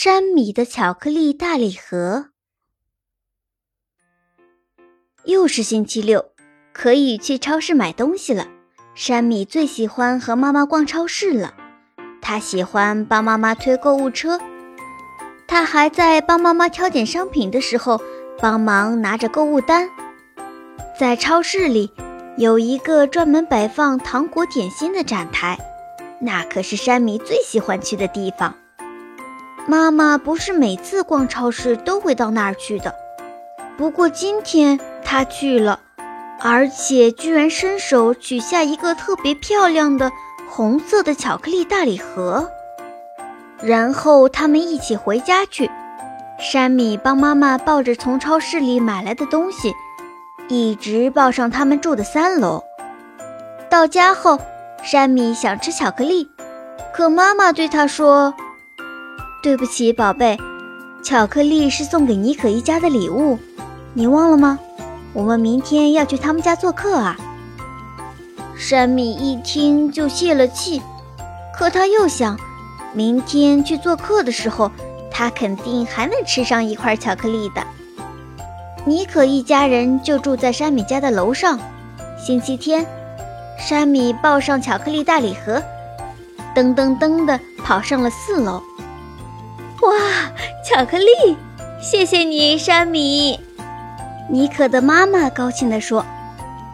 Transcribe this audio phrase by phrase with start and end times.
[0.00, 2.26] 山米的巧克力大礼盒。
[5.24, 6.26] 又是星期六，
[6.72, 8.46] 可以去超市买东西了。
[8.94, 11.52] 山米最喜欢和妈妈逛超市了，
[12.22, 14.40] 他喜欢帮妈妈推购物车，
[15.48, 18.00] 他还在帮妈妈挑拣商品的时候
[18.38, 19.90] 帮忙拿着购物单。
[20.96, 21.90] 在超市里
[22.36, 25.58] 有一个专门摆放糖果点心的展台，
[26.20, 28.54] 那可是山米最喜欢去的地方。
[29.66, 32.94] 妈妈不是每次逛超市都会到那儿去的，
[33.76, 35.80] 不过今天她去了，
[36.40, 40.10] 而且居然伸手取下一个特别漂亮的
[40.48, 42.50] 红色的巧克力大礼盒。
[43.60, 45.70] 然后他们一起回家去。
[46.38, 49.74] 山米帮妈妈抱着从超市里买来的东西，
[50.48, 52.62] 一直抱上他们住的三楼。
[53.68, 54.38] 到家后，
[54.84, 56.30] 山米想吃巧克力，
[56.94, 58.32] 可妈妈对他说。
[59.40, 60.36] 对不起，宝贝，
[61.02, 63.38] 巧克力是送给妮可一家的礼物，
[63.94, 64.58] 你忘了吗？
[65.12, 67.16] 我们明天要去他们家做客啊。
[68.56, 70.82] 山米一听就泄了气，
[71.56, 72.36] 可他又想，
[72.92, 74.70] 明天去做客的时候，
[75.08, 77.62] 他肯定还能吃上一块巧克力的。
[78.84, 81.58] 妮可一家人就住在山米家的楼上。
[82.18, 82.84] 星期天，
[83.56, 85.62] 山米抱上巧克力大礼盒，
[86.56, 88.60] 噔噔噔地跑上了四楼。
[89.82, 89.94] 哇，
[90.64, 91.36] 巧克力！
[91.80, 93.38] 谢谢你，山米。
[94.28, 96.04] 妮可的妈妈高兴地说。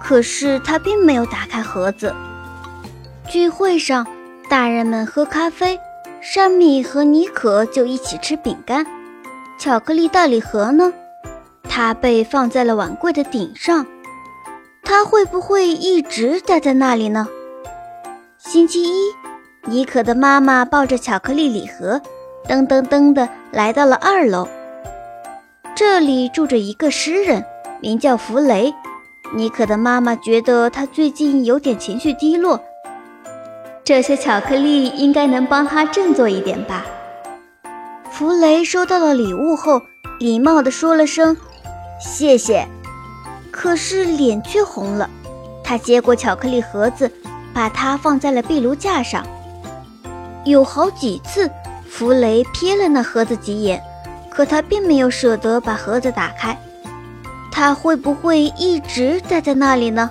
[0.00, 2.14] 可是她并没有打开盒子。
[3.26, 4.06] 聚会上，
[4.50, 5.80] 大人们喝咖啡，
[6.20, 8.86] 山米和妮可就一起吃饼干。
[9.58, 10.92] 巧克力大礼盒呢？
[11.66, 13.86] 它被放在了碗柜的顶上。
[14.82, 17.26] 它会不会一直待在那里呢？
[18.36, 19.14] 星期一，
[19.64, 22.02] 妮可的妈妈抱着巧克力礼盒。
[22.46, 24.46] 噔噔噔的来到了二楼，
[25.74, 27.44] 这里住着一个诗人，
[27.80, 28.74] 名叫弗雷。
[29.34, 32.60] 妮可的妈妈觉得他最近有点情绪低落，
[33.82, 36.84] 这些巧克力应该能帮他振作一点吧。
[38.10, 39.80] 弗雷收到了礼物后，
[40.20, 41.36] 礼貌地说了声
[41.98, 42.68] 谢谢，
[43.50, 45.08] 可是脸却红了。
[45.64, 47.10] 他接过巧克力盒子，
[47.54, 49.26] 把它放在了壁炉架上，
[50.44, 51.50] 有好几次。
[51.96, 53.80] 弗雷瞥了那盒子几眼，
[54.28, 56.58] 可他并没有舍得把盒子打开。
[57.52, 60.10] 他会不会一直待在那里呢？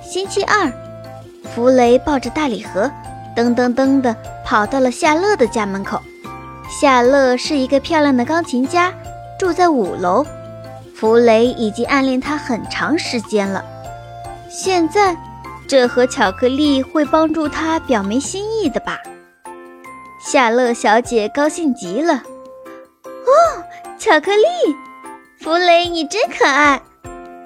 [0.00, 0.72] 星期二，
[1.52, 2.88] 弗雷抱着大礼盒，
[3.34, 6.00] 噔噔噔地跑到了夏乐的家门口。
[6.70, 8.92] 夏乐是一个漂亮的钢琴家，
[9.36, 10.24] 住在五楼。
[10.94, 13.64] 弗雷已经暗恋她很长时间了。
[14.48, 15.16] 现在，
[15.66, 19.00] 这盒巧克力会帮助他表明心意的吧？
[20.26, 22.14] 夏乐小姐高兴极了，
[23.04, 23.62] 哦，
[23.98, 24.74] 巧克力！
[25.38, 26.80] 弗雷，你真可爱，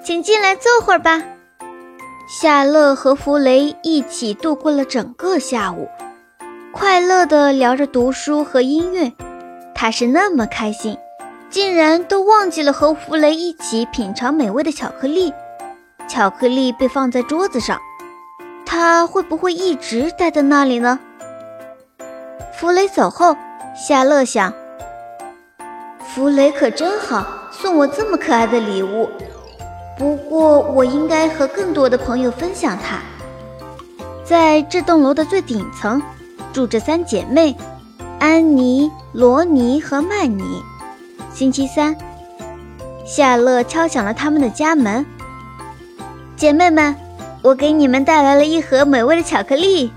[0.01, 1.21] 请进来坐会儿吧。
[2.29, 5.89] 夏乐和弗雷一起度过了整个下午，
[6.71, 9.11] 快乐地聊着读书和音乐。
[9.75, 10.97] 他是那么开心，
[11.49, 15.33] 竟然都忘记了和弗雷一起品尝美味的巧克力。
[16.07, 17.77] 巧克力被放在桌子上，
[18.65, 20.97] 他会不会一直待在那里呢？
[22.57, 23.35] 弗雷走后，
[23.75, 24.53] 夏乐想：
[26.03, 29.09] 弗雷可真好，送我这么可爱的礼物。
[29.97, 32.99] 不过，我应该和更多的朋友分享它。
[34.23, 36.01] 在这栋楼的最顶层，
[36.53, 37.55] 住着三姐妹：
[38.19, 40.61] 安妮、罗尼和曼妮。
[41.33, 41.95] 星期三，
[43.05, 45.05] 夏乐敲响了他们的家门。
[46.35, 46.95] 姐妹们，
[47.41, 49.91] 我给你们带来了一盒美味的巧克力。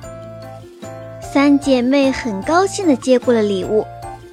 [1.32, 3.86] 三姐妹很高兴地接过了礼物，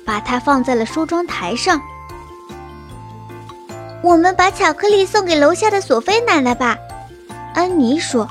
[0.05, 1.81] 把它放在了梳妆台上。
[4.01, 6.77] 我们把巧克力送给楼下的索菲奶奶吧，
[7.53, 8.29] 安妮说。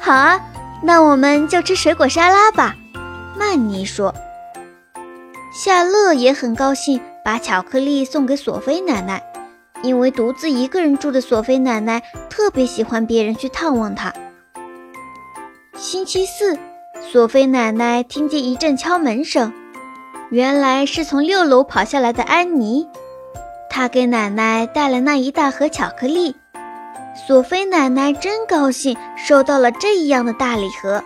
[0.00, 0.40] 好啊，
[0.82, 2.76] 那我们就吃水果沙拉吧，
[3.38, 4.14] 曼妮说。
[5.52, 9.22] 夏乐也很高兴，把巧克力送给索菲奶奶，
[9.82, 14.14] 因为独自一个人住的索菲奶奶特别喜欢别人去探望她。
[15.76, 16.58] 星期四。
[17.12, 19.52] 索菲奶奶听见一阵敲门声，
[20.30, 22.88] 原来是从六楼跑下来的安妮。
[23.70, 26.34] 她给奶奶带了那一大盒巧克力。
[27.26, 31.04] 索菲奶奶真高兴，收到了这样的大礼盒。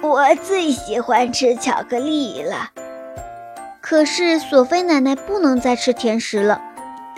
[0.00, 2.70] 我最喜欢吃巧克力了。
[3.80, 6.60] 可是索菲奶奶不能再吃甜食了，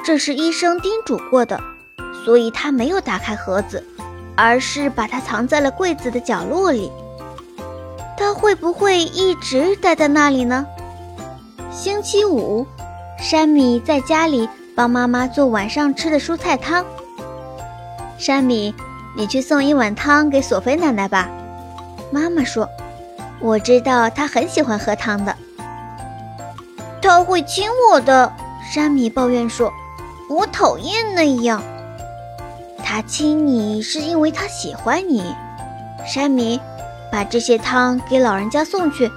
[0.04, 1.60] 这是医生叮嘱过的，
[2.24, 3.86] 所以她没有打开盒子，
[4.36, 6.90] 而是把它藏在了柜子的角落里。
[8.18, 10.66] 他会不会一直待在那里呢？
[11.70, 12.66] 星期五，
[13.16, 16.84] 山米在家里帮妈妈做晚上吃的蔬菜汤。
[18.18, 18.74] 山米，
[19.16, 21.28] 你去送一碗汤给索菲奶奶吧。
[22.10, 22.68] 妈妈说
[23.38, 25.32] ：“我知道她很喜欢喝汤的。”
[27.00, 28.32] 他会亲我的，
[28.72, 29.72] 山米抱怨说
[30.28, 31.62] ：“我讨厌那样。”
[32.84, 35.34] 他亲你是因为他喜欢你。
[36.04, 36.60] 山米，
[37.10, 39.10] 把这些汤给老人家送去。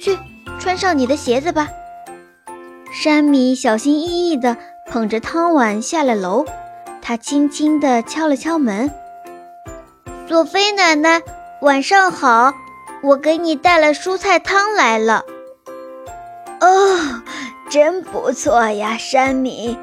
[0.00, 0.18] 去，
[0.58, 1.68] 穿上你的鞋子吧。
[2.92, 4.56] 山米小心翼翼地
[4.90, 6.44] 捧着汤碗下了楼，
[7.02, 8.90] 他轻轻地敲了敲门
[10.28, 11.22] ：“索菲奶奶，
[11.60, 12.54] 晚上好，
[13.02, 15.24] 我给你带了蔬菜汤来了。”
[16.60, 17.22] 哦，
[17.68, 19.76] 真不错呀，山米。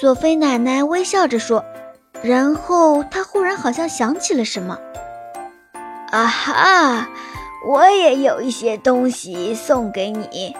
[0.00, 1.64] 索菲奶奶微笑着说，
[2.22, 4.78] 然后她忽然好像想起了什么。
[6.14, 7.08] 啊哈，
[7.66, 10.54] 我也有一些东西送给你。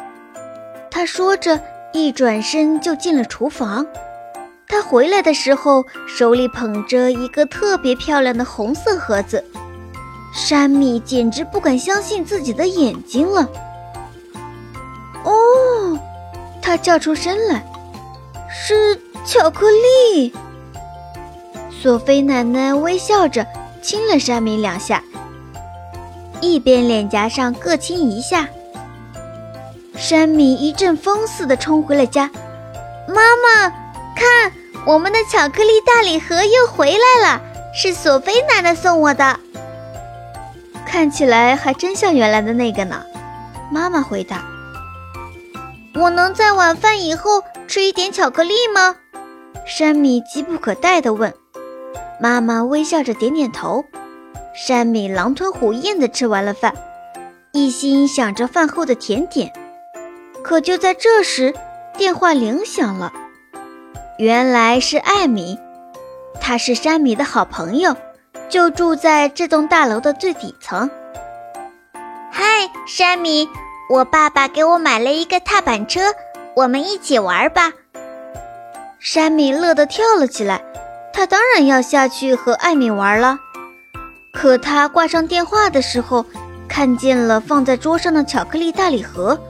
[0.91, 1.61] 他说着，
[1.93, 3.87] 一转身就进了厨房。
[4.67, 9.45] 他回来的时候，手里捧着一个特别漂亮的红色盒子。
[10.33, 13.49] 山米简直不敢相信自己的眼睛了。
[15.23, 15.97] 哦，
[16.61, 17.65] 他叫出声来，
[18.51, 20.35] 是巧克力。
[21.71, 23.47] 索菲奶奶微笑着
[23.81, 25.01] 亲了山米两下，
[26.53, 28.49] 一边脸颊上各亲一下。
[29.97, 32.31] 山米一阵风似的冲回了家。
[33.07, 33.71] 妈妈，
[34.15, 34.53] 看，
[34.85, 37.41] 我们的巧克力大礼盒又回来了，
[37.75, 39.39] 是索菲奶奶送我的。
[40.87, 43.05] 看起来还真像原来的那个呢。
[43.71, 44.45] 妈妈回答。
[45.95, 48.97] 我能在晚饭以后吃一点巧克力吗？
[49.65, 51.33] 山米急不可待地问。
[52.21, 53.85] 妈妈微笑着点点头。
[54.55, 56.73] 山米狼吞虎咽地吃完了饭，
[57.51, 59.53] 一心想着饭后的甜点。
[60.45, 61.53] 可就在这时，
[61.99, 63.13] 电话铃响了。
[64.17, 65.59] 原来是艾米，
[66.41, 67.97] 她是山米的好朋友，
[68.49, 70.89] 就住在这栋大楼的最底层。
[72.31, 73.49] 嗨，山米。
[73.91, 76.01] 我爸爸给我买了一个踏板车，
[76.55, 77.73] 我们一起玩吧。
[78.99, 80.63] 山米乐得跳了起来，
[81.13, 83.39] 他当然要下去和艾米玩了。
[84.35, 86.27] 可他挂上电话的时候，
[86.69, 89.41] 看见了放在桌上的巧克力大礼盒，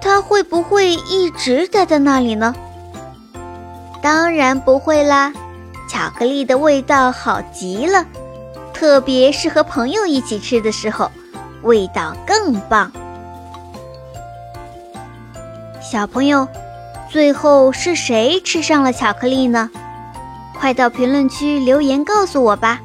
[0.00, 2.54] 他会不会一直待在那里呢？
[4.00, 5.32] 当然不会啦，
[5.90, 8.06] 巧克力的味道好极了，
[8.72, 11.10] 特别是和朋友一起吃的时候，
[11.62, 12.90] 味道更棒。
[15.82, 16.46] 小朋友，
[17.10, 19.68] 最后是谁吃上了巧克力呢？
[20.58, 22.80] 快到评论区留言告诉我吧。